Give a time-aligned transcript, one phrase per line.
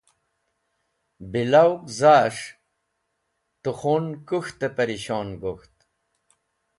[1.31, 2.41] Bilawg zas̃h
[3.61, 5.75] te khun kũk̃htẽ pẽrishon gok̃ht.